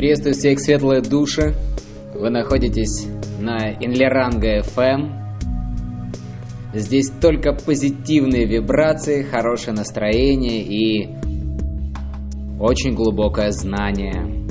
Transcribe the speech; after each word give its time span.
Приветствую 0.00 0.32
всех 0.32 0.58
светлые 0.60 1.02
души. 1.02 1.54
Вы 2.14 2.30
находитесь 2.30 3.06
на 3.38 3.70
Инлеранга 3.70 4.60
FM. 4.60 5.10
Здесь 6.72 7.10
только 7.20 7.52
позитивные 7.52 8.46
вибрации, 8.46 9.22
хорошее 9.22 9.76
настроение 9.76 10.62
и 10.62 11.06
очень 12.58 12.94
глубокое 12.94 13.50
знание. 13.50 14.46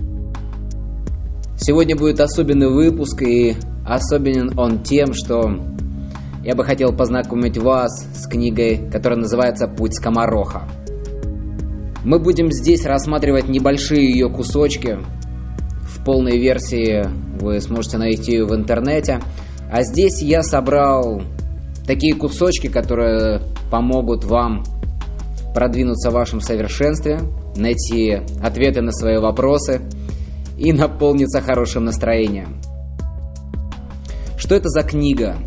Сегодня 1.57 1.95
будет 1.95 2.19
особенный 2.19 2.69
выпуск, 2.69 3.23
и 3.23 3.55
особенен 3.87 4.51
он 4.55 4.83
тем, 4.83 5.13
что 5.13 5.49
я 6.45 6.53
бы 6.53 6.63
хотел 6.63 6.95
познакомить 6.95 7.57
вас 7.57 8.07
с 8.13 8.27
книгой, 8.27 8.87
которая 8.91 9.17
называется 9.17 9.67
«Путь 9.67 9.95
скомороха». 9.95 10.69
Мы 12.05 12.19
будем 12.19 12.51
здесь 12.51 12.85
рассматривать 12.85 13.49
небольшие 13.49 14.11
ее 14.11 14.29
кусочки, 14.29 14.99
в 16.09 16.11
полной 16.11 16.39
версии 16.39 17.05
вы 17.39 17.61
сможете 17.61 17.99
найти 17.99 18.41
в 18.41 18.55
интернете. 18.55 19.19
А 19.71 19.83
здесь 19.83 20.23
я 20.23 20.41
собрал 20.41 21.21
такие 21.85 22.15
кусочки, 22.15 22.65
которые 22.65 23.41
помогут 23.69 24.23
вам 24.23 24.63
продвинуться 25.53 26.09
в 26.09 26.13
вашем 26.13 26.41
совершенстве, 26.41 27.19
найти 27.55 28.21
ответы 28.41 28.81
на 28.81 28.91
свои 28.91 29.19
вопросы 29.19 29.81
и 30.57 30.73
наполниться 30.73 31.41
хорошим 31.41 31.85
настроением. 31.85 32.59
Что 34.35 34.55
это 34.55 34.69
за 34.69 34.81
книга? 34.81 35.37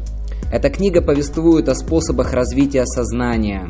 Эта 0.52 0.70
книга 0.70 1.02
повествует 1.02 1.68
о 1.68 1.74
способах 1.74 2.32
развития 2.32 2.86
сознания, 2.86 3.66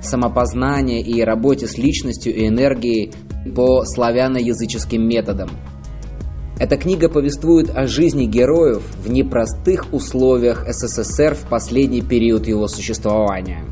самопознания 0.00 1.02
и 1.02 1.20
работе 1.20 1.66
с 1.66 1.76
личностью 1.76 2.34
и 2.34 2.48
энергией 2.48 3.12
по 3.54 3.84
славяно-языческим 3.84 5.06
методам– 5.06 5.50
эта 6.58 6.76
книга 6.76 7.08
повествует 7.08 7.76
о 7.76 7.88
жизни 7.88 8.26
героев 8.26 8.82
в 9.02 9.10
непростых 9.10 9.92
условиях 9.92 10.64
СССР 10.68 11.34
в 11.34 11.48
последний 11.48 12.00
период 12.00 12.46
его 12.46 12.68
существования. 12.68 13.64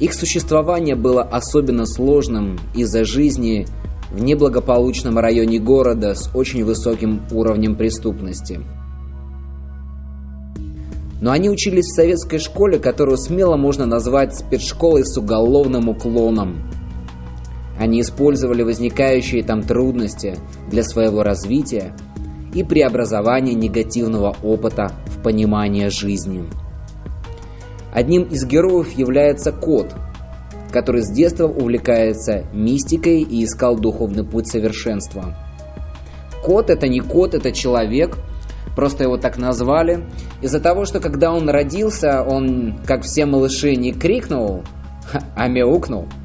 Их 0.00 0.12
существование 0.14 0.96
было 0.96 1.22
особенно 1.22 1.86
сложным 1.86 2.58
из-за 2.74 3.04
жизни 3.04 3.66
в 4.10 4.20
неблагополучном 4.20 5.18
районе 5.18 5.60
города 5.60 6.14
с 6.14 6.30
очень 6.34 6.64
высоким 6.64 7.22
уровнем 7.30 7.76
преступности. 7.76 8.60
Но 11.20 11.30
они 11.30 11.50
учились 11.50 11.86
в 11.86 11.94
советской 11.94 12.38
школе, 12.38 12.78
которую 12.78 13.16
смело 13.16 13.56
можно 13.56 13.86
назвать 13.86 14.36
спецшколой 14.36 15.04
с 15.04 15.16
уголовным 15.16 15.88
уклоном– 15.88 16.62
они 17.78 18.00
использовали 18.00 18.62
возникающие 18.62 19.42
там 19.42 19.62
трудности 19.62 20.36
для 20.68 20.82
своего 20.82 21.22
развития 21.22 21.94
и 22.52 22.64
преобразования 22.64 23.54
негативного 23.54 24.36
опыта 24.42 24.92
в 25.06 25.22
понимание 25.22 25.88
жизни. 25.88 26.44
Одним 27.92 28.24
из 28.24 28.44
героев 28.44 28.90
является 28.90 29.52
кот, 29.52 29.94
который 30.72 31.02
с 31.02 31.10
детства 31.10 31.46
увлекается 31.46 32.44
мистикой 32.52 33.22
и 33.22 33.44
искал 33.44 33.76
духовный 33.76 34.24
путь 34.24 34.48
совершенства. 34.48 35.36
Кот 36.44 36.70
это 36.70 36.88
не 36.88 37.00
кот, 37.00 37.34
это 37.34 37.52
человек, 37.52 38.18
просто 38.74 39.04
его 39.04 39.16
так 39.16 39.38
назвали, 39.38 40.04
из-за 40.42 40.60
того, 40.60 40.84
что 40.84 41.00
когда 41.00 41.32
он 41.32 41.48
родился, 41.48 42.22
он, 42.22 42.78
как 42.86 43.02
все 43.02 43.24
малыши, 43.24 43.76
не 43.76 43.92
крикнул, 43.92 44.62
а 45.36 45.48
мяукнул– 45.48 46.06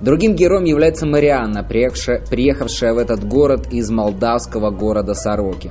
Другим 0.00 0.34
героем 0.34 0.64
является 0.64 1.06
Марианна, 1.06 1.62
приехавшая, 1.62 2.94
в 2.94 2.98
этот 2.98 3.24
город 3.26 3.68
из 3.72 3.90
молдавского 3.90 4.70
города 4.70 5.14
Сороки, 5.14 5.70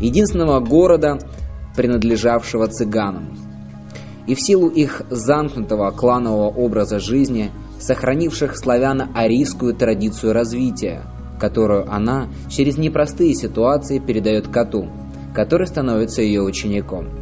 единственного 0.00 0.60
города, 0.60 1.18
принадлежавшего 1.76 2.66
цыганам. 2.66 3.36
И 4.26 4.34
в 4.34 4.40
силу 4.40 4.68
их 4.68 5.02
замкнутого 5.10 5.90
кланового 5.90 6.48
образа 6.48 6.98
жизни, 6.98 7.50
сохранивших 7.80 8.56
славяно-арийскую 8.56 9.74
традицию 9.74 10.32
развития, 10.32 11.02
которую 11.40 11.92
она 11.92 12.28
через 12.48 12.78
непростые 12.78 13.34
ситуации 13.34 13.98
передает 13.98 14.48
коту, 14.48 14.88
который 15.34 15.66
становится 15.66 16.22
ее 16.22 16.42
учеником– 16.42 17.08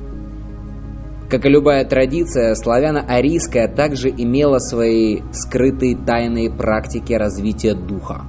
как 1.31 1.47
и 1.47 1.49
любая 1.49 1.85
традиция, 1.85 2.57
славяно-арийская 2.57 3.69
также 3.69 4.09
имела 4.09 4.59
свои 4.59 5.21
скрытые 5.33 5.97
тайные 5.97 6.51
практики 6.51 7.13
развития 7.13 7.75
духа. 7.75 8.23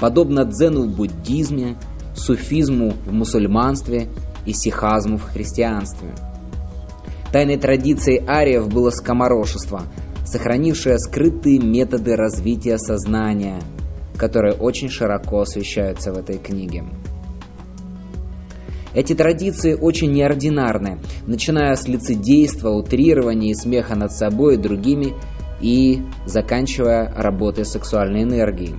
Подобно 0.00 0.44
дзену 0.44 0.84
в 0.84 0.96
буддизме, 0.96 1.76
суфизму 2.14 2.92
в 3.06 3.12
мусульманстве 3.12 4.06
и 4.46 4.52
сихазму 4.52 5.16
в 5.16 5.24
христианстве. 5.24 6.10
Тайной 7.32 7.56
традицией 7.56 8.24
ариев 8.24 8.68
было 8.68 8.90
скоморошество, 8.90 9.82
сохранившее 10.24 10.98
скрытые 11.00 11.58
методы 11.58 12.14
развития 12.14 12.78
сознания, 12.78 13.60
которые 14.16 14.54
очень 14.54 14.88
широко 14.88 15.40
освещаются 15.40 16.12
в 16.12 16.18
этой 16.18 16.38
книге. 16.38 16.84
Эти 18.94 19.14
традиции 19.14 19.74
очень 19.74 20.12
неординарны, 20.12 20.98
начиная 21.26 21.74
с 21.74 21.88
лицедейства, 21.88 22.70
утрирования 22.70 23.50
и 23.50 23.54
смеха 23.54 23.96
над 23.96 24.12
собой 24.12 24.54
и 24.54 24.58
другими, 24.58 25.14
и 25.60 26.02
заканчивая 26.26 27.12
работой 27.16 27.64
сексуальной 27.64 28.22
энергией. 28.22 28.76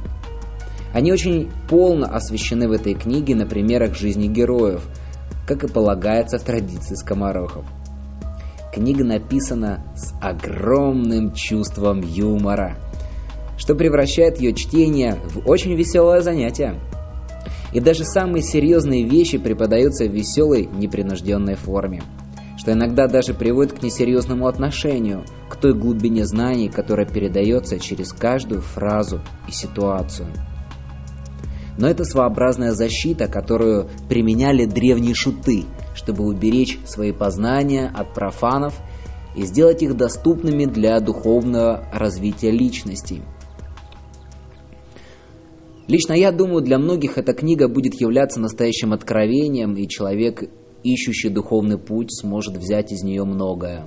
Они 0.93 1.11
очень 1.11 1.51
полно 1.69 2.07
освещены 2.07 2.69
в 2.69 2.71
этой 2.71 2.93
книге 2.93 3.35
на 3.35 3.45
примерах 3.45 3.95
жизни 3.95 4.27
героев, 4.27 4.81
как 5.45 5.63
и 5.63 5.67
полагается 5.67 6.37
в 6.37 6.43
традиции 6.43 6.95
скоморохов. 6.95 7.65
Книга 8.73 9.03
написана 9.03 9.85
с 9.95 10.13
огромным 10.21 11.33
чувством 11.33 12.01
юмора, 12.01 12.77
что 13.57 13.75
превращает 13.75 14.39
ее 14.39 14.53
чтение 14.53 15.17
в 15.25 15.49
очень 15.49 15.75
веселое 15.75 16.21
занятие. 16.21 16.75
И 17.75 17.81
даже 17.81 18.05
самые 18.05 18.41
серьезные 18.41 19.03
вещи 19.03 19.37
преподаются 19.37 20.05
в 20.05 20.13
веселой, 20.13 20.69
непринужденной 20.77 21.55
форме, 21.55 22.03
что 22.55 22.71
иногда 22.71 23.07
даже 23.07 23.33
приводит 23.33 23.73
к 23.73 23.83
несерьезному 23.83 24.47
отношению, 24.47 25.25
к 25.49 25.57
той 25.57 25.73
глубине 25.73 26.25
знаний, 26.25 26.69
которая 26.69 27.05
передается 27.05 27.77
через 27.77 28.13
каждую 28.13 28.61
фразу 28.61 29.19
и 29.49 29.51
ситуацию. 29.51 30.29
Но 31.77 31.89
это 31.89 32.05
своеобразная 32.05 32.71
защита, 32.71 33.27
которую 33.27 33.89
применяли 34.07 34.63
древние 34.63 35.13
шуты, 35.13 35.65
чтобы 35.95 36.23
уберечь 36.23 36.79
свои 36.85 37.11
познания 37.11 37.91
от 37.93 38.13
профанов 38.13 38.75
и 39.35 39.43
сделать 39.43 39.83
их 39.83 39.97
доступными 39.97 40.63
для 40.63 40.97
духовного 41.01 41.83
развития 41.91 42.51
личности– 42.51 43.21
Лично 45.87 46.13
я 46.13 46.31
думаю, 46.31 46.63
для 46.63 46.79
многих 46.79 47.19
эта 47.19 47.33
книга 47.33 47.67
будет 47.67 47.93
являться 48.01 48.39
настоящим 48.39 48.91
откровением, 48.91 49.75
и 49.75 49.87
человек, 49.87 50.43
ищущий 50.83 51.29
духовный 51.29 51.77
путь, 51.77 52.11
сможет 52.11 52.57
взять 52.57 52.91
из 52.91 53.03
нее 53.03 53.23
многое, 53.23 53.85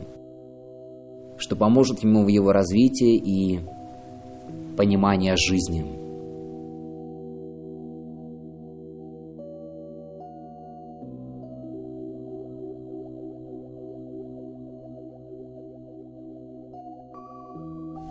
что 1.39 1.57
поможет 1.57 2.05
ему 2.05 2.25
в 2.25 2.29
его 2.29 2.53
развитии 2.53 3.17
и 3.17 3.61
понимании 4.77 5.35
жизни. 5.37 5.85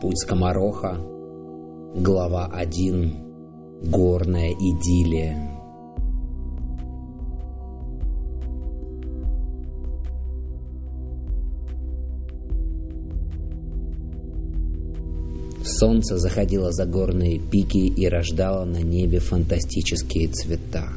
Путь 0.01 0.19
скомороха, 0.19 0.97
глава 1.95 2.51
1 2.53 3.26
горная 3.83 4.53
идиллия. 4.53 5.53
Солнце 15.63 16.17
заходило 16.17 16.71
за 16.71 16.85
горные 16.85 17.39
пики 17.39 17.77
и 17.77 18.07
рождало 18.07 18.65
на 18.65 18.81
небе 18.81 19.19
фантастические 19.19 20.29
цвета. 20.29 20.89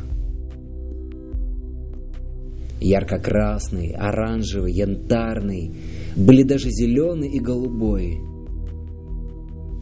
Ярко-красный, 2.81 3.91
оранжевый, 3.91 4.73
янтарный, 4.73 5.73
были 6.17 6.45
даже 6.45 6.71
зеленый 6.71 7.29
и 7.29 7.39
голубой– 7.39 8.21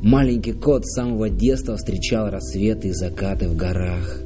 Маленький 0.02 0.52
кот 0.52 0.86
с 0.86 0.94
самого 0.94 1.28
детства 1.28 1.76
встречал 1.76 2.30
рассветы 2.30 2.88
и 2.88 2.92
закаты 2.92 3.48
в 3.48 3.56
горах. 3.56 4.22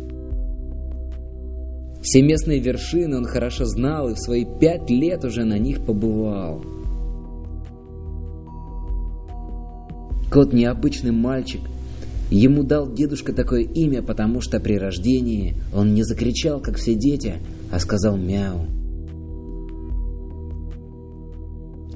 Все 2.03 2.21
местные 2.21 2.59
вершины 2.59 3.17
он 3.17 3.25
хорошо 3.25 3.65
знал 3.65 4.09
и 4.09 4.15
в 4.15 4.19
свои 4.19 4.45
пять 4.45 4.91
лет 4.91 5.25
уже 5.25 5.45
на 5.45 5.59
них 5.59 5.85
побывал. 5.85 6.63
Кот 10.31 10.53
необычный 10.53 11.13
мальчик, 11.13 11.61
Ему 12.33 12.63
дал 12.63 12.91
дедушка 12.91 13.35
такое 13.35 13.61
имя, 13.61 14.01
потому 14.01 14.41
что 14.41 14.59
при 14.59 14.79
рождении 14.79 15.55
он 15.75 15.93
не 15.93 16.03
закричал, 16.03 16.61
как 16.61 16.79
все 16.79 16.95
дети, 16.95 17.35
а 17.71 17.79
сказал 17.79 18.17
«мяу». 18.17 18.65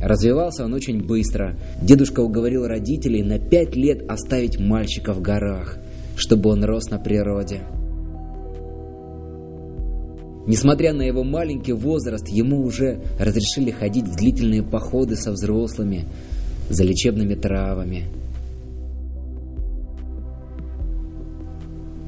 Развивался 0.07 0.65
он 0.65 0.73
очень 0.73 1.05
быстро. 1.05 1.57
Дедушка 1.83 2.21
уговорил 2.21 2.65
родителей 2.65 3.25
на 3.25 3.41
пять 3.41 3.75
лет 3.75 4.09
оставить 4.09 4.57
мальчика 4.57 5.13
в 5.13 5.21
горах, 5.21 5.79
чтобы 6.15 6.51
он 6.51 6.63
рос 6.63 6.91
на 6.91 6.99
природе. 7.01 7.63
Несмотря 10.47 10.93
на 10.93 11.03
его 11.03 11.25
маленький 11.25 11.73
возраст, 11.73 12.29
ему 12.29 12.63
уже 12.63 13.01
разрешили 13.19 13.73
ходить 13.73 14.07
в 14.07 14.15
длительные 14.15 14.63
походы 14.63 15.17
со 15.17 15.33
взрослыми, 15.33 16.05
за 16.71 16.85
лечебными 16.85 17.35
травами. 17.35 18.05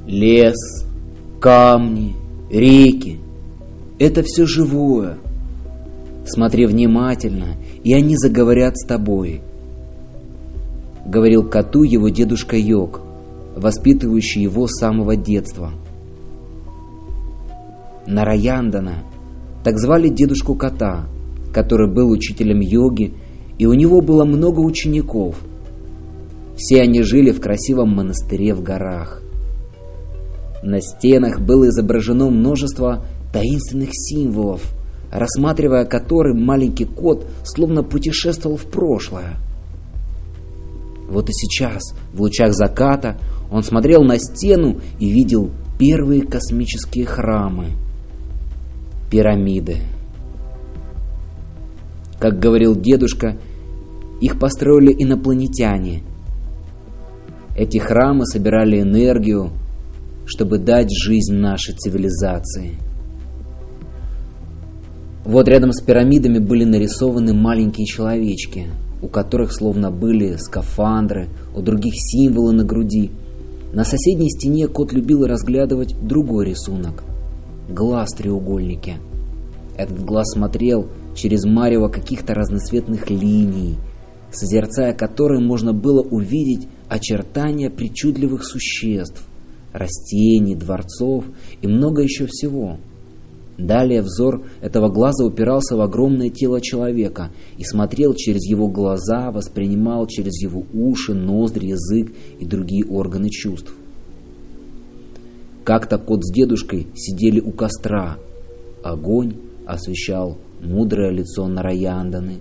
Лес, 0.07 0.87
камни, 1.41 2.15
реки– 2.49 3.19
это 3.99 4.23
все 4.23 4.47
живое. 4.47 5.19
Смотри 6.25 6.67
внимательно, 6.67 7.57
и 7.85 7.95
они 7.95 8.17
заговорят 8.17 8.77
с 8.77 8.87
тобой. 8.87 9.43
Говорил 11.07 11.49
коту 11.49 11.83
его 11.83 12.09
дедушка 12.09 12.57
Йог, 12.57 13.01
воспитывающий 13.57 14.43
его 14.43 14.67
с 14.67 14.79
самого 14.79 15.17
детства. 15.17 15.73
Нараяндана, 18.07 19.05
так 19.65 19.79
звали 19.79 20.09
дедушку 20.09 20.55
кота, 20.55 21.07
который 21.53 21.93
был 21.93 22.11
учителем 22.11 22.61
йоги, 22.61 23.15
и 23.59 23.67
у 23.67 23.75
него 23.75 24.01
было 24.01 24.25
много 24.25 24.61
учеников. 24.61 25.41
Все 26.57 26.83
они 26.83 27.03
жили 27.03 27.31
в 27.31 27.41
красивом 27.41 27.91
монастыре 27.91 28.55
в 28.55 28.63
горах. 28.63 29.23
На 30.63 30.81
стенах 30.81 31.41
было 31.41 31.69
изображено 31.69 32.31
множество 32.31 33.05
таинственных 33.33 33.91
символов, 33.93 34.63
рассматривая 35.11 35.85
который 35.85 36.35
маленький 36.35 36.85
кот 36.85 37.27
словно 37.45 37.83
путешествовал 37.83 38.57
в 38.57 38.67
прошлое. 38.67 39.37
Вот 41.09 41.29
и 41.31 41.33
сейчас, 41.33 41.95
в 42.13 42.21
лучах 42.21 42.53
заката, 42.53 43.17
он 43.51 43.63
смотрел 43.63 44.03
на 44.05 44.19
стену 44.19 44.81
и 44.99 45.11
видел 45.11 45.51
первые 45.79 46.23
космические 46.23 47.07
храмы, 47.07 47.69
пирамиды. 49.11 49.79
Как 52.19 52.39
говорил 52.39 52.75
дедушка, 52.75 53.39
их 54.21 54.39
построили 54.39 54.93
инопланетяне. 54.93 56.03
Эти 57.57 57.79
храмы 57.79 58.27
собирали 58.27 58.81
энергию, 58.81 59.51
чтобы 60.27 60.59
дать 60.59 60.91
жизнь 60.91 61.35
нашей 61.35 61.75
цивилизации. 61.75 62.77
Вот 65.25 65.49
рядом 65.49 65.73
с 65.73 65.83
пирамидами 65.83 66.39
были 66.39 66.65
нарисованы 66.65 67.35
маленькие 67.35 67.87
человечки, 67.87 68.67
у 69.03 69.09
которых 69.09 69.53
словно 69.53 69.91
были 69.91 70.37
скафандры, 70.37 71.29
у 71.55 71.61
других 71.61 71.95
символы 71.97 72.53
на 72.53 72.65
груди. 72.65 73.11
На 73.73 73.85
соседней 73.85 74.31
стене 74.31 74.69
кот 74.69 74.93
любил 74.93 75.27
разглядывать 75.27 75.95
другой 76.01 76.47
рисунок– 76.47 77.05
глаз 77.69 78.15
треугольники. 78.15 78.95
Этот 79.77 80.03
глаз 80.05 80.33
смотрел 80.33 80.89
через 81.15 81.45
марево 81.45 81.89
каких-то 81.89 82.35
разноцветных 82.35 83.11
линий, 83.11 83.77
созерцая 84.31 84.95
которые 84.95 85.41
можно 85.41 85.73
было 85.73 86.01
увидеть 86.01 86.69
очертания 86.89 87.71
причудливых 87.71 88.45
существ– 88.45 89.25
растений, 89.73 90.55
дворцов 90.55 91.25
и 91.61 91.67
много 91.67 92.03
еще 92.03 92.27
всего. 92.27 92.79
Далее 93.59 94.03
взор 94.03 94.45
этого 94.61 94.89
глаза 94.89 95.25
упирался 95.25 95.77
в 95.77 95.81
огромное 95.81 96.31
тело 96.31 96.61
человека 96.61 97.33
и 97.57 97.65
смотрел 97.65 98.15
через 98.15 98.45
его 98.49 98.69
глаза, 98.69 99.33
воспринимал 99.33 100.07
через 100.07 100.41
его 100.41 100.65
уши, 100.73 101.13
ноздри, 101.13 101.71
язык 101.71 102.13
и 102.39 102.47
другие 102.47 102.85
органы 102.87 103.29
чувств. 103.31 103.75
Как-то 105.65 105.99
кот 105.99 106.25
с 106.25 106.33
дедушкой 106.33 106.87
сидели 106.95 107.41
у 107.41 107.51
костра. 107.51 108.17
Огонь 108.85 109.35
освещал 109.67 110.39
мудрое 110.63 111.11
лицо 111.11 111.49
Нараянданы 111.49 112.39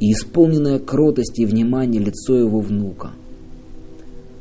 и 0.00 0.12
исполненное 0.12 0.78
кротости 0.78 1.42
и 1.42 1.46
внимания 1.46 2.00
лицо 2.00 2.34
его 2.34 2.60
внука– 2.60 3.12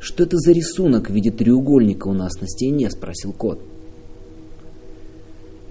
«Что 0.04 0.24
это 0.24 0.38
за 0.38 0.52
рисунок 0.52 1.10
в 1.10 1.14
виде 1.14 1.32
треугольника 1.32 2.10
у 2.10 2.14
нас 2.14 2.42
на 2.42 2.46
стене?»– 2.46 2.90
спросил 2.92 3.32
кот. 3.32 3.62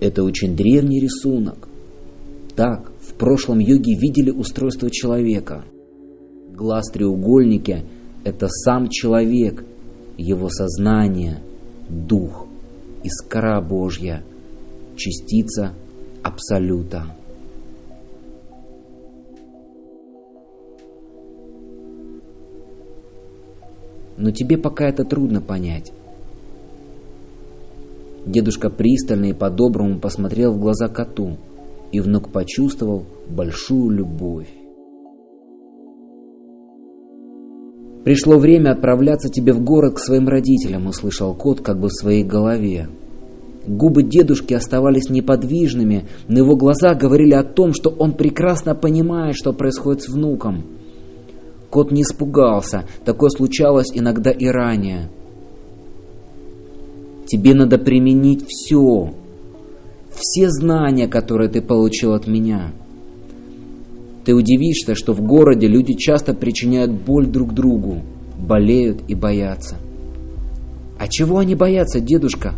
«Это 0.03 0.25
очень 0.25 0.57
древний 0.57 0.99
рисунок. 0.99 1.69
Так, 2.57 2.91
в 3.01 3.15
прошлом 3.15 3.61
йоги 3.61 3.95
видели 3.95 4.31
устройство 4.31 4.91
человека. 4.91 5.65
Глаз 6.51 6.91
треугольника– 6.93 7.83
это 8.25 8.49
сам 8.49 8.89
человек, 8.89 9.65
его 10.19 10.49
сознание, 10.49 11.41
дух, 11.89 12.49
искра 13.05 13.61
Божья, 13.61 14.25
частица 14.97 15.73
Абсолюта». 16.25 17.07
но 24.19 24.31
тебе 24.31 24.57
пока 24.57 24.89
это 24.89 25.05
трудно 25.05 25.41
понять. 25.41 25.93
Дедушка 28.27 28.71
пристально 28.71 29.27
и 29.27 29.33
по-доброму 29.33 29.99
посмотрел 29.99 30.53
в 30.53 30.61
глаза 30.61 30.89
коту, 30.89 31.37
и 31.91 32.01
внук 32.01 32.31
почувствовал 32.31 33.05
большую 33.29 33.91
любовь. 33.91 34.49
«Пришло 38.05 38.39
время 38.39 38.73
отправляться 38.73 39.29
тебе 39.29 39.53
в 39.53 39.63
город 39.63 39.95
к 39.95 39.99
своим 39.99 40.29
родителям»,— 40.29 40.87
услышал 40.89 41.35
кот 41.35 41.61
как 41.61 41.79
бы 41.79 41.89
в 41.89 41.93
своей 41.93 42.25
голове. 42.25 42.89
Губы 43.67 44.03
дедушки 44.03 44.55
оставались 44.55 45.09
неподвижными, 45.09 46.07
но 46.27 46.39
его 46.39 46.57
глаза 46.57 46.95
говорили 46.95 47.35
о 47.35 47.45
том, 47.45 47.73
что 47.73 47.91
он 47.91 48.15
прекрасно 48.15 48.75
понимает, 48.75 49.37
что 49.37 49.53
происходит 49.53 50.03
с 50.03 50.09
внуком— 50.09 50.65
Кот 51.73 51.91
не 51.91 52.03
испугался, 52.03 52.85
такое 53.07 53.31
случалось 53.31 53.87
иногда 53.95 54.31
и 54.31 54.47
ранее. 54.47 55.09
Тебе 57.33 57.55
надо 57.55 57.79
применить 57.79 58.45
все, 58.47 59.15
все 60.11 60.51
знания, 60.51 61.09
которые 61.09 61.49
ты 61.49 61.63
получил 61.63 62.13
от 62.13 62.27
меня. 62.27 62.73
Ты 64.27 64.35
удивишься, 64.35 64.95
что 64.95 65.15
в 65.15 65.23
городе 65.23 65.67
люди 65.67 65.95
часто 65.95 66.35
причиняют 66.35 66.93
боль 66.93 67.27
друг 67.27 67.55
другу, 67.55 68.03
болеют 68.39 69.01
и 69.09 69.15
боятся. 69.15 69.77
«А 70.99 71.09
чего 71.09 71.39
они 71.39 71.55
боятся, 71.55 72.01
дедушка?» 72.01 72.53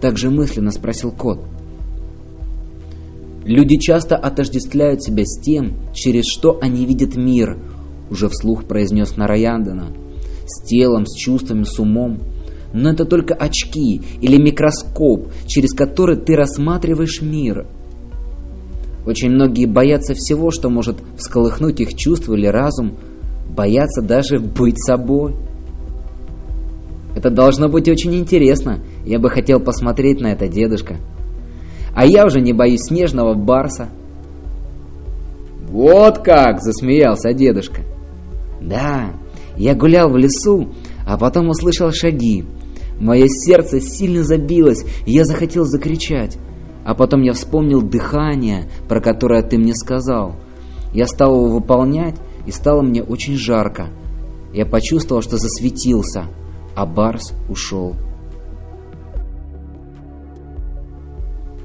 Так 0.00 0.18
же 0.18 0.30
мысленно 0.30 0.70
спросил 0.70 1.10
кот. 1.10 1.40
Люди 3.44 3.76
часто 3.76 4.14
отождествляют 4.14 5.02
себя 5.02 5.24
с 5.26 5.40
тем, 5.40 5.72
через 5.92 6.26
что 6.26 6.60
они 6.62 6.86
видят 6.86 7.16
мир– 7.16 7.58
уже 8.10 8.28
вслух 8.28 8.66
произнес 8.66 9.16
Нараяндана. 9.16 9.88
С 10.46 10.64
телом, 10.64 11.06
с 11.06 11.16
чувствами, 11.16 11.64
с 11.64 11.76
умом. 11.80 12.20
Но 12.72 12.90
это 12.90 13.04
только 13.04 13.34
очки 13.34 14.02
или 14.20 14.36
микроскоп, 14.36 15.28
через 15.46 15.72
который 15.72 16.16
ты 16.16 16.34
рассматриваешь 16.34 17.22
мир. 17.22 17.66
Очень 19.06 19.30
многие 19.30 19.66
боятся 19.66 20.14
всего, 20.14 20.50
что 20.50 20.68
может 20.68 20.98
всколыхнуть 21.16 21.80
их 21.80 21.94
чувства 21.94 22.34
или 22.34 22.46
разум, 22.46 22.96
боятся 23.48 24.02
даже 24.02 24.38
быть 24.38 24.78
собой. 24.78 25.34
Это 27.14 27.30
должно 27.30 27.68
быть 27.68 27.88
очень 27.88 28.14
интересно. 28.14 28.80
Я 29.06 29.18
бы 29.18 29.30
хотел 29.30 29.60
посмотреть 29.60 30.20
на 30.20 30.32
это, 30.32 30.48
дедушка. 30.48 30.96
А 31.94 32.04
я 32.04 32.26
уже 32.26 32.40
не 32.40 32.52
боюсь 32.52 32.82
снежного 32.82 33.34
барса. 33.34 33.88
Вот 35.70 36.18
как, 36.18 36.60
засмеялся 36.60 37.32
дедушка. 37.32 37.82
Да, 38.60 39.12
я 39.56 39.74
гулял 39.74 40.10
в 40.10 40.16
лесу, 40.16 40.68
а 41.06 41.16
потом 41.16 41.48
услышал 41.48 41.90
шаги. 41.92 42.44
Мое 43.00 43.26
сердце 43.28 43.80
сильно 43.80 44.22
забилось, 44.22 44.84
и 45.06 45.12
я 45.12 45.24
захотел 45.24 45.64
закричать. 45.64 46.36
А 46.84 46.94
потом 46.94 47.22
я 47.22 47.32
вспомнил 47.32 47.80
дыхание, 47.80 48.68
про 48.88 49.00
которое 49.00 49.42
ты 49.42 49.56
мне 49.56 49.74
сказал. 49.74 50.36
Я 50.92 51.06
стал 51.06 51.34
его 51.34 51.54
выполнять, 51.54 52.16
и 52.46 52.50
стало 52.50 52.82
мне 52.82 53.02
очень 53.02 53.36
жарко. 53.36 53.88
Я 54.52 54.66
почувствовал, 54.66 55.22
что 55.22 55.38
засветился, 55.38 56.26
а 56.74 56.84
Барс 56.84 57.32
ушел. 57.48 57.94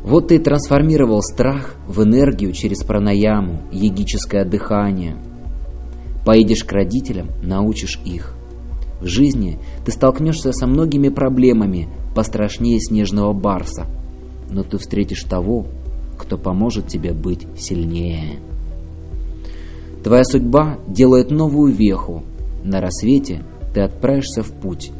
Вот 0.03 0.29
ты 0.29 0.39
трансформировал 0.39 1.21
страх 1.21 1.75
в 1.87 2.01
энергию 2.03 2.53
через 2.53 2.83
пранаяму, 2.83 3.63
йогическое 3.71 4.45
дыхание– 4.45 5.17
Поедешь 6.25 6.63
к 6.63 6.71
родителям, 6.71 7.29
научишь 7.41 7.99
их. 8.05 8.35
В 9.01 9.07
жизни 9.07 9.59
ты 9.83 9.91
столкнешься 9.91 10.51
со 10.51 10.67
многими 10.67 11.09
проблемами, 11.09 11.89
пострашнее 12.15 12.79
снежного 12.79 13.33
барса, 13.33 13.87
но 14.49 14.63
ты 14.63 14.77
встретишь 14.77 15.23
того, 15.23 15.65
кто 16.17 16.37
поможет 16.37 16.87
тебе 16.87 17.13
быть 17.13 17.47
сильнее. 17.57 18.39
Твоя 20.03 20.23
судьба 20.23 20.77
делает 20.87 21.31
новую 21.31 21.73
веху. 21.73 22.23
На 22.63 22.79
рассвете 22.79 23.43
ты 23.73 23.81
отправишься 23.81 24.43
в 24.43 24.51
путь. 24.51 24.91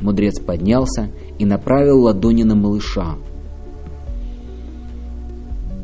Мудрец 0.00 0.40
поднялся 0.40 1.10
и 1.38 1.44
направил 1.44 2.02
ладони 2.02 2.42
на 2.42 2.54
малыша. 2.54 3.16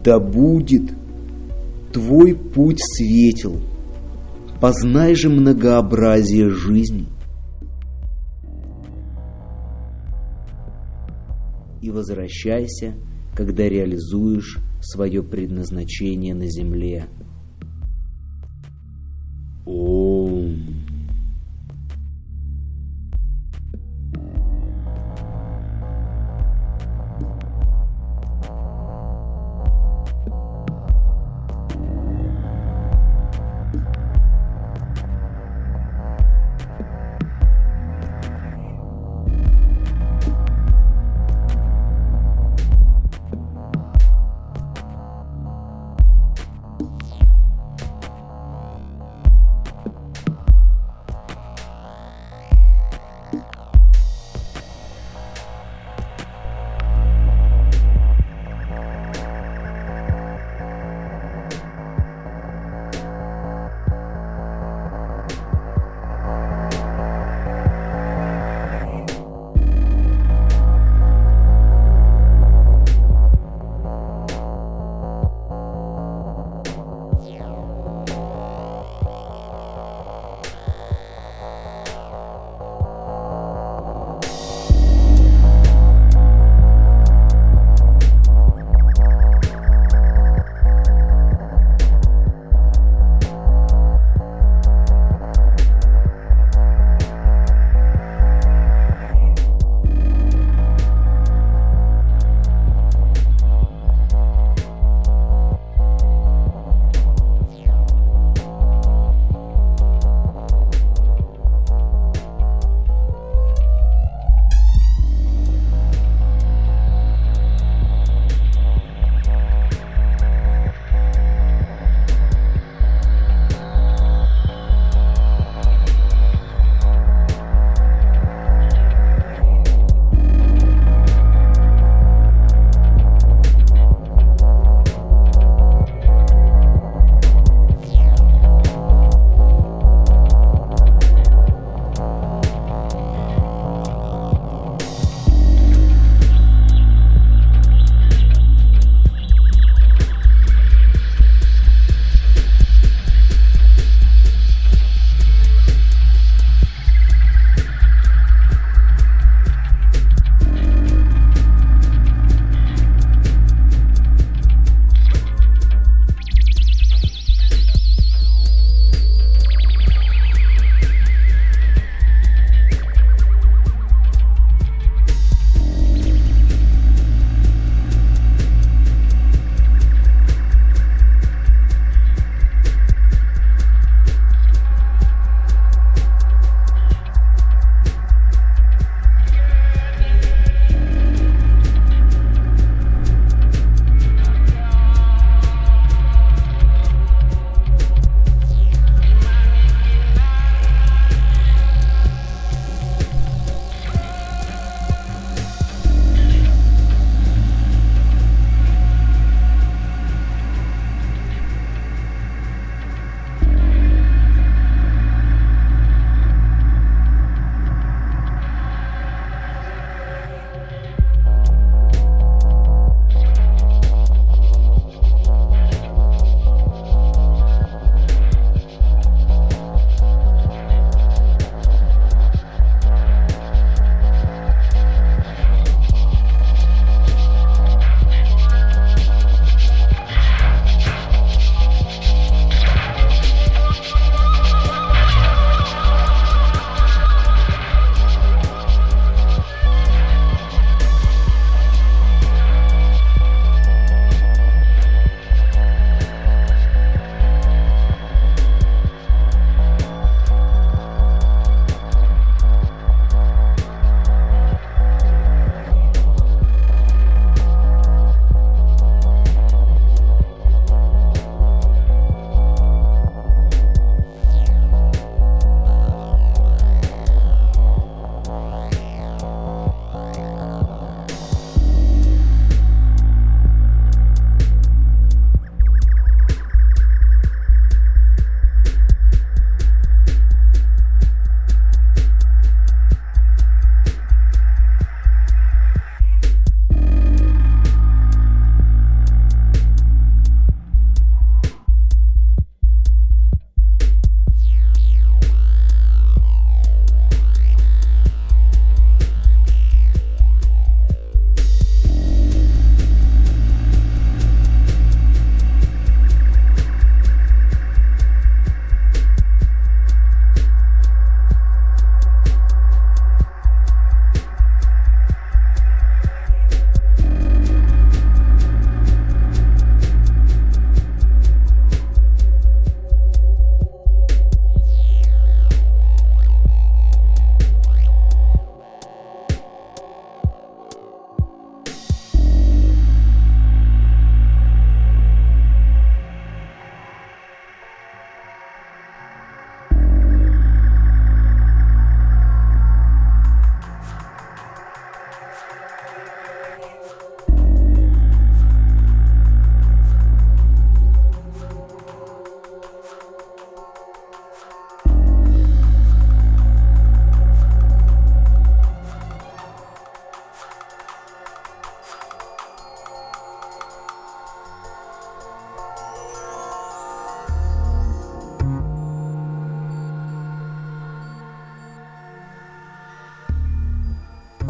«Да 0.04 0.18
будет 0.18 0.92
твой 1.92 2.34
путь 2.34 2.80
светел, 2.80 3.56
познай 4.60 5.14
же 5.14 5.28
многообразие 5.28 6.50
жизни». 6.50 7.08
И 11.82 11.90
возвращайся, 11.90 12.94
когда 13.34 13.68
реализуешь 13.68 14.58
свое 14.82 15.22
предназначение 15.22 16.34
на 16.34 16.46
земле. 16.46 17.06
Ом. 19.64 19.99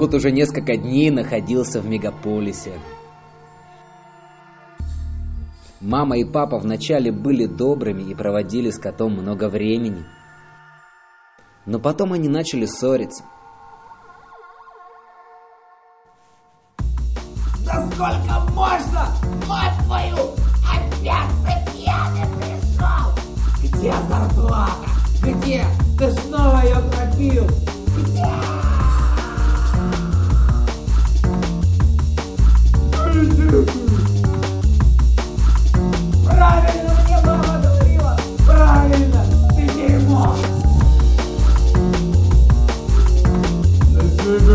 Кот 0.01 0.15
уже 0.15 0.31
несколько 0.33 0.79
дней 0.79 1.11
находился 1.11 1.83
в 1.83 1.87
мегаполисе. 1.87 2.73
Мама 5.83 6.17
и 6.17 6.25
папа 6.25 6.59
вначале 6.59 7.13
были 7.13 7.45
добрыми 7.45 8.05
и 8.05 8.15
проводили 8.15 8.71
с 8.71 8.79
котом 8.79 9.13
много 9.13 9.51
времени. 9.51 10.07
Но 11.67 11.79
потом 11.79 12.15
они 12.15 12.31
начали 12.31 12.65
ссориться. 12.65 13.25
Да 17.67 17.87
сколько 17.89 18.53
можно? 18.55 19.07
Мать 19.47 19.85
твою! 19.85 20.17
Опять 20.65 21.31
ты 21.45 21.73
пьяный 21.73 22.27
пришел! 22.39 23.13
Где 23.63 23.93
зарплата? 24.09 24.89
Где? 25.23 25.63
Ты 25.99 26.11
снова 26.13 26.63
ее 26.63 26.77
пропил? 26.91 27.47
Где? 27.99 28.60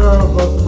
Себя 0.06 0.20
посмотри. 0.22 0.65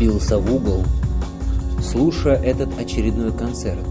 Забился 0.00 0.38
в 0.38 0.54
угол, 0.54 0.82
слушая 1.82 2.36
этот 2.36 2.78
очередной 2.78 3.36
концерт. 3.36 3.84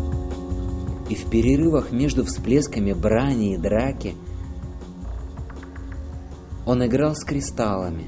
И 1.07 1.13
в 1.13 1.29
перерывах 1.29 1.91
между 1.91 2.25
всплесками 2.25 2.93
брани 2.93 3.53
и 3.53 3.57
драки 3.57 4.15
он 6.65 6.83
играл 6.83 7.13
с 7.13 7.23
кристаллами. 7.23 8.07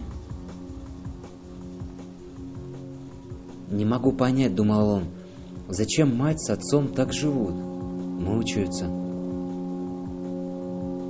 «Не 3.70 3.86
могу 3.86 4.14
понять»,— 4.14 4.56
думал 4.56 4.90
он,— 4.90 5.04
«зачем 5.70 6.18
мать 6.18 6.42
с 6.42 6.50
отцом 6.50 6.88
так 6.88 7.14
живут, 7.14 7.54
мучаются?» 7.54 8.86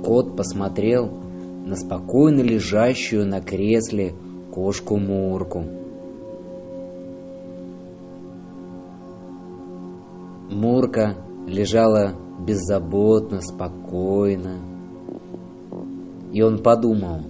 Кот 0.04 0.36
посмотрел 0.36 1.10
на 1.64 1.74
спокойно 1.74 2.40
лежащую 2.40 3.26
на 3.26 3.40
кресле 3.40 4.12
кошку 4.52 4.98
Мурка 10.62 11.16
лежала 11.48 12.12
беззаботно, 12.38 13.40
спокойно. 13.40 14.60
И 16.32 16.40
он 16.40 16.62
подумал, 16.62 17.22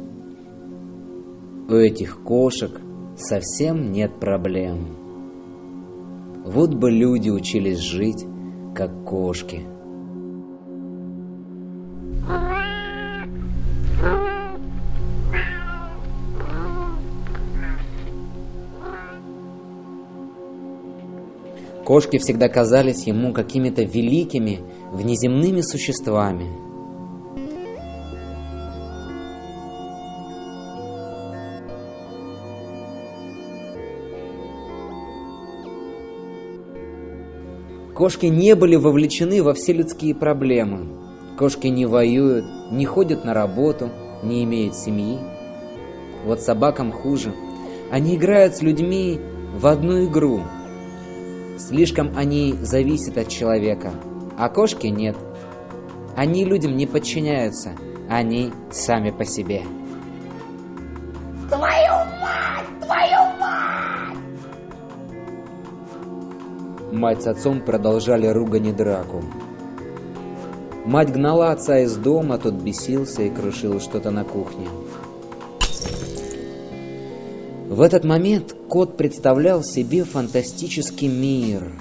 у 1.66 1.72
этих 1.72 2.22
кошек 2.22 2.78
совсем 3.16 3.90
нет 3.90 4.20
проблем. 4.20 4.86
Вот 6.44 6.74
бы 6.74 6.90
люди 6.90 7.30
учились 7.30 7.78
жить, 7.78 8.22
как 8.74 9.02
кошки. 9.06 9.62
Кошки 21.92 22.16
всегда 22.16 22.48
казались 22.48 23.06
ему 23.06 23.34
какими-то 23.34 23.82
великими, 23.82 24.60
внеземными 24.92 25.60
существами. 25.60 26.46
Кошки 37.92 38.24
не 38.24 38.54
были 38.54 38.76
вовлечены 38.76 39.42
во 39.42 39.52
все 39.52 39.74
людские 39.74 40.14
проблемы. 40.14 40.86
Кошки 41.36 41.66
не 41.66 41.84
воюют, 41.84 42.46
не 42.70 42.86
ходят 42.86 43.26
на 43.26 43.34
работу, 43.34 43.90
не 44.22 44.44
имеют 44.44 44.74
семьи. 44.76 45.18
Вот 46.24 46.40
собакам 46.40 46.90
хуже. 46.90 47.34
Они 47.90 48.16
играют 48.16 48.56
с 48.56 48.62
людьми 48.62 49.20
в 49.54 49.66
одну 49.66 50.06
игру. 50.06 50.40
Слишком 51.68 52.10
они 52.16 52.54
зависят 52.60 53.16
от 53.16 53.28
человека, 53.28 53.92
а 54.36 54.48
кошки 54.48 54.88
нет. 54.88 55.16
Они 56.16 56.44
людям 56.44 56.76
не 56.76 56.86
подчиняются, 56.86 57.76
они 58.10 58.52
сами 58.72 59.10
по 59.10 59.24
себе. 59.24 59.62
Твою 61.48 61.92
мать! 62.20 62.66
Твою 62.80 63.38
мать! 63.38 64.18
Мать 66.90 67.22
с 67.22 67.28
отцом 67.28 67.60
продолжали 67.60 68.26
ругань 68.26 68.66
и 68.66 68.72
драку. 68.72 69.22
Мать 70.84 71.12
гнала 71.12 71.52
отца 71.52 71.78
из 71.78 71.96
дома, 71.96 72.38
тот 72.38 72.54
бесился 72.54 73.22
и 73.22 73.30
крушил 73.30 73.78
что-то 73.78 74.10
на 74.10 74.24
кухне. 74.24 74.66
В 77.72 77.80
этот 77.80 78.04
момент 78.04 78.54
кот 78.68 78.98
представлял 78.98 79.64
себе 79.64 80.04
фантастический 80.04 81.08
мир. 81.08 81.72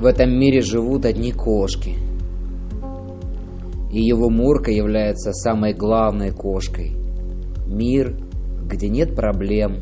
В 0.00 0.04
этом 0.04 0.36
мире 0.36 0.62
живут 0.62 1.04
одни 1.04 1.30
кошки. 1.30 1.94
И 3.92 4.02
его 4.02 4.30
Мурка 4.30 4.72
является 4.72 5.32
самой 5.32 5.74
главной 5.74 6.32
кошкой. 6.32 6.90
Мир, 7.68 8.18
где 8.64 8.88
нет 8.88 9.14
проблем 9.14 9.76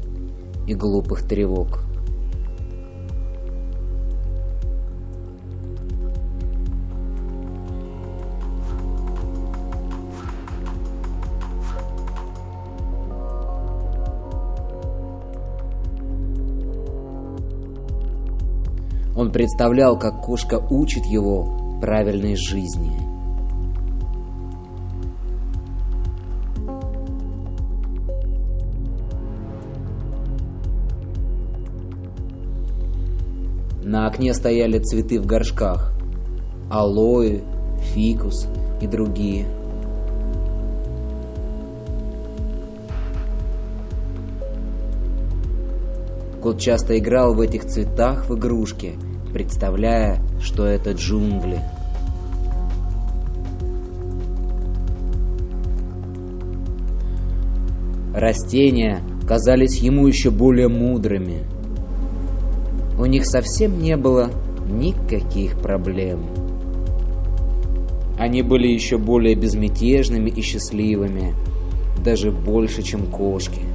и 0.68 0.74
глупых 0.74 1.26
тревог. 1.26 1.83
Представлял, 19.34 19.98
как 19.98 20.20
кошка 20.22 20.64
учит 20.70 21.04
его 21.06 21.78
правильной 21.80 22.36
жизни. 22.36 22.92
На 33.82 34.06
окне 34.06 34.32
стояли 34.34 34.78
цветы 34.78 35.20
в 35.20 35.26
горшках. 35.26 35.92
Алоэ, 36.70 37.40
фикус 37.92 38.46
и 38.80 38.86
другие. 38.86 39.46
Кот 46.40 46.60
часто 46.60 46.96
играл 46.98 47.34
в 47.34 47.40
этих 47.40 47.64
цветах 47.64 48.28
в 48.28 48.36
игрушки, 48.36 48.94
представляя, 49.34 50.20
что 50.40 50.64
это 50.64 50.92
джунгли. 50.92 51.58
Растения 58.14 59.00
казались 59.26 59.78
ему 59.78 60.06
еще 60.06 60.30
более 60.30 60.68
мудрыми. 60.68 61.42
У 62.96 63.06
них 63.06 63.26
совсем 63.26 63.82
не 63.82 63.96
было 63.96 64.30
никаких 64.70 65.60
проблем. 65.60 66.26
Они 68.16 68.42
были 68.42 68.68
еще 68.68 68.98
более 68.98 69.34
безмятежными 69.34 70.30
и 70.30 70.42
счастливыми, 70.42 71.34
даже 72.04 72.30
больше, 72.30 72.82
чем 72.82 73.06
кошки. 73.06 73.73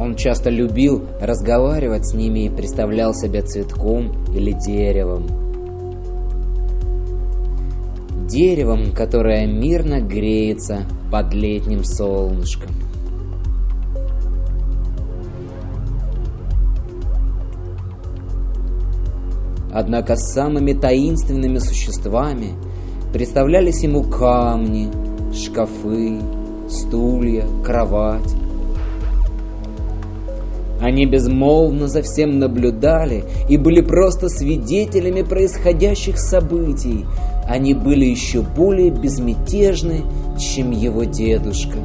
Он 0.00 0.16
часто 0.16 0.48
любил 0.48 1.04
разговаривать 1.20 2.08
с 2.08 2.14
ними 2.14 2.46
и 2.46 2.48
представлял 2.48 3.12
себя 3.12 3.42
цветком 3.42 4.24
или 4.34 4.52
деревом. 4.52 5.26
Деревом, 8.26 8.92
которое 8.92 9.46
мирно 9.46 10.00
греется 10.00 10.86
под 11.12 11.34
летним 11.34 11.84
солнышком. 11.84 12.70
Однако 19.70 20.16
самыми 20.16 20.72
таинственными 20.72 21.58
существами 21.58 22.54
представлялись 23.12 23.82
ему 23.82 24.04
камни, 24.04 24.90
шкафы, 25.34 26.22
стулья, 26.70 27.44
кровать. 27.62 28.39
Они 30.80 31.04
безмолвно 31.04 31.88
за 31.88 32.02
всем 32.02 32.38
наблюдали 32.38 33.24
и 33.48 33.58
были 33.58 33.82
просто 33.82 34.28
свидетелями 34.28 35.22
происходящих 35.22 36.18
событий. 36.18 37.04
Они 37.46 37.74
были 37.74 38.06
еще 38.06 38.40
более 38.40 38.90
безмятежны, 38.90 40.04
чем 40.38 40.70
его 40.70 41.04
дедушка. 41.04 41.78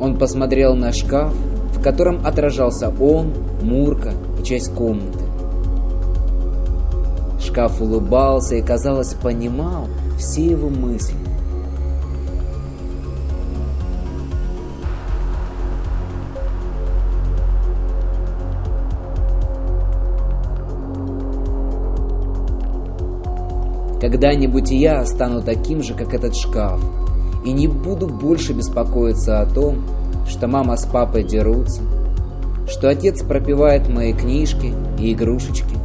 Он 0.00 0.18
посмотрел 0.18 0.74
на 0.74 0.92
шкаф, 0.92 1.34
в 1.74 1.82
котором 1.82 2.24
отражался 2.24 2.92
он, 3.00 3.32
Мурка 3.62 4.12
и 4.40 4.44
часть 4.44 4.72
комнаты. 4.74 5.24
Шкаф 7.40 7.80
улыбался 7.80 8.56
и, 8.56 8.62
казалось, 8.62 9.14
понимал 9.14 9.88
все 10.18 10.44
его 10.44 10.68
мысли. 10.68 11.21
Когда-нибудь 24.02 24.72
я 24.72 25.06
стану 25.06 25.42
таким 25.42 25.80
же, 25.80 25.94
как 25.94 26.12
этот 26.12 26.34
шкаф, 26.34 26.80
и 27.44 27.52
не 27.52 27.68
буду 27.68 28.08
больше 28.08 28.52
беспокоиться 28.52 29.40
о 29.40 29.46
том, 29.46 29.84
что 30.26 30.48
мама 30.48 30.76
с 30.76 30.84
папой 30.84 31.22
дерутся, 31.22 31.82
что 32.66 32.88
отец 32.88 33.22
пропивает 33.22 33.88
мои 33.88 34.12
книжки 34.12 34.74
и 34.98 35.12
игрушечки. 35.12 35.76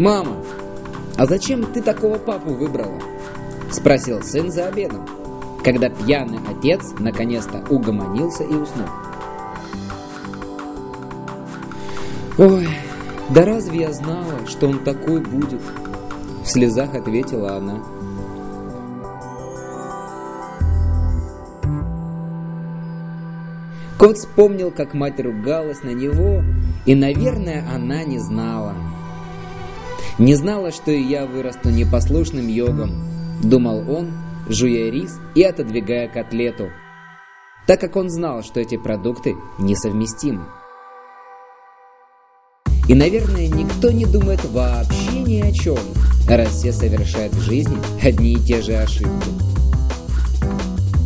«Мама, 0.00 0.36
а 1.18 1.26
зачем 1.26 1.62
ты 1.74 1.82
такого 1.82 2.16
папу 2.16 2.54
выбрала?» 2.54 2.98
Спросил 3.70 4.22
сын 4.22 4.50
за 4.50 4.68
обедом, 4.68 5.06
когда 5.62 5.90
пьяный 5.90 6.38
отец 6.48 6.94
наконец-то 6.98 7.62
угомонился 7.68 8.42
и 8.44 8.54
уснул. 8.54 8.88
«Ой, 12.38 12.66
да 13.28 13.44
разве 13.44 13.80
я 13.80 13.92
знала, 13.92 14.46
что 14.46 14.68
он 14.68 14.78
такой 14.78 15.20
будет?» 15.20 15.60
В 16.44 16.46
слезах 16.46 16.94
ответила 16.94 17.56
она. 17.56 17.80
Кот 23.98 24.16
вспомнил, 24.16 24.70
как 24.70 24.94
мать 24.94 25.20
ругалась 25.20 25.82
на 25.82 25.90
него, 25.90 26.42
и, 26.86 26.94
наверное, 26.94 27.66
она 27.70 28.02
не 28.04 28.18
знала, 28.18 28.74
не 30.20 30.34
знала, 30.34 30.70
что 30.70 30.90
и 30.90 31.02
я 31.02 31.24
вырасту 31.24 31.70
непослушным 31.70 32.46
йогом, 32.46 32.92
думал 33.42 33.90
он, 33.90 34.12
жуя 34.48 34.90
рис 34.90 35.18
и 35.34 35.42
отодвигая 35.42 36.08
котлету, 36.08 36.68
так 37.66 37.80
как 37.80 37.96
он 37.96 38.10
знал, 38.10 38.42
что 38.42 38.60
эти 38.60 38.76
продукты 38.76 39.34
несовместимы. 39.58 40.44
И, 42.86 42.94
наверное, 42.94 43.48
никто 43.48 43.90
не 43.90 44.04
думает 44.04 44.44
вообще 44.44 45.20
ни 45.20 45.40
о 45.40 45.52
чем, 45.52 45.78
раз 46.28 46.50
все 46.50 46.72
совершают 46.72 47.32
в 47.32 47.40
жизни 47.40 47.78
одни 48.02 48.34
и 48.34 48.40
те 48.40 48.60
же 48.60 48.74
ошибки. 48.74 49.30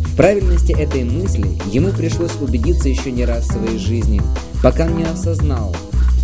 В 0.06 0.16
правильности 0.16 0.72
этой 0.72 1.04
мысли 1.04 1.56
ему 1.72 1.90
пришлось 1.90 2.34
убедиться 2.40 2.88
еще 2.88 3.12
не 3.12 3.24
раз 3.24 3.44
в 3.44 3.52
своей 3.52 3.78
жизни, 3.78 4.20
пока 4.62 4.88
не 4.88 5.04
осознал, 5.04 5.74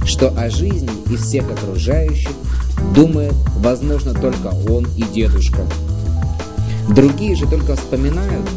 что 0.04 0.28
о 0.36 0.50
жизни 0.50 0.90
и 1.10 1.16
всех 1.16 1.50
окружающих 1.50 2.30
думает, 2.94 3.34
возможно, 3.56 4.14
только 4.14 4.48
он 4.68 4.86
и 4.96 5.02
дедушка. 5.02 5.66
Другие 6.88 7.36
же 7.36 7.46
только 7.46 7.76
вспоминают 7.76 8.48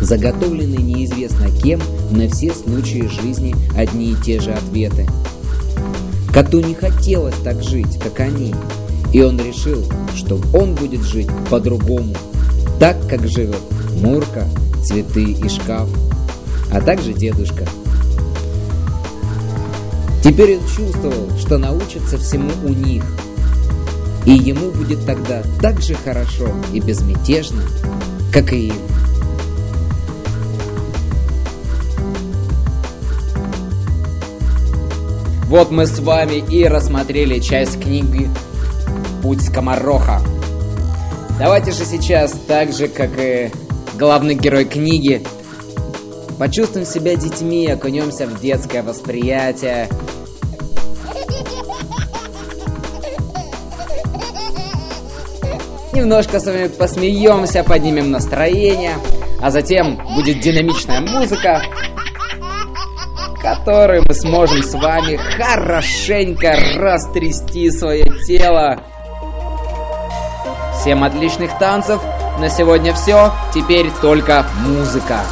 заготовленные 0.00 0.78
неизвестно 0.78 1.50
кем 1.50 1.80
на 2.10 2.28
все 2.28 2.52
случаи 2.54 3.08
жизни 3.08 3.54
одни 3.76 4.12
и 4.12 4.16
те 4.16 4.40
же 4.40 4.52
ответы. 4.52 5.08
Коту 6.32 6.60
не 6.60 6.74
хотелось 6.74 7.34
так 7.42 7.62
жить, 7.62 7.98
как 7.98 8.20
они, 8.20 8.54
и 9.12 9.22
он 9.22 9.38
решил, 9.38 9.84
что 10.14 10.40
он 10.54 10.74
будет 10.74 11.02
жить 11.02 11.28
по-другому, 11.50 12.14
так, 12.78 12.96
как 13.08 13.26
живет 13.26 13.60
Мурка, 14.00 14.46
цветы 14.84 15.24
и 15.24 15.48
шкаф, 15.48 15.88
а 16.70 16.80
также 16.80 17.12
дедушка– 17.12 17.66
Теперь 20.28 20.58
он 20.58 20.66
чувствовал, 20.66 21.38
что 21.38 21.56
научится 21.56 22.18
всему 22.18 22.50
у 22.62 22.68
них. 22.68 23.02
И 24.26 24.32
ему 24.32 24.70
будет 24.72 25.06
тогда 25.06 25.42
так 25.62 25.80
же 25.80 25.94
хорошо 25.94 26.50
и 26.70 26.80
безмятежно, 26.80 27.62
как 28.30 28.52
и 28.52 28.68
им. 28.68 28.74
Вот 35.46 35.70
мы 35.70 35.86
с 35.86 35.98
вами 35.98 36.44
и 36.46 36.64
рассмотрели 36.64 37.38
часть 37.38 37.80
книги 37.80 38.28
«Путь 39.22 39.40
скомороха». 39.40 40.20
Давайте 41.38 41.72
же 41.72 41.86
сейчас, 41.86 42.32
так 42.46 42.74
же, 42.74 42.88
как 42.88 43.12
и 43.16 43.50
главный 43.98 44.34
герой 44.34 44.66
книги, 44.66 45.22
почувствуем 46.38 46.86
себя 46.86 47.16
детьми, 47.16 47.66
окунемся 47.66 48.26
в 48.26 48.38
детское 48.38 48.82
восприятие, 48.82 49.88
немножко 55.98 56.38
с 56.38 56.46
вами 56.46 56.68
посмеемся, 56.68 57.64
поднимем 57.64 58.10
настроение, 58.10 58.94
а 59.40 59.50
затем 59.50 59.98
будет 60.14 60.40
динамичная 60.40 61.00
музыка, 61.00 61.62
которой 63.42 64.02
мы 64.06 64.14
сможем 64.14 64.62
с 64.62 64.74
вами 64.74 65.16
хорошенько 65.16 66.56
растрясти 66.76 67.70
свое 67.70 68.04
тело. 68.26 68.80
Всем 70.80 71.02
отличных 71.02 71.58
танцев. 71.58 72.00
На 72.38 72.48
сегодня 72.48 72.94
все. 72.94 73.32
Теперь 73.52 73.90
только 74.00 74.46
музыка. 74.64 75.22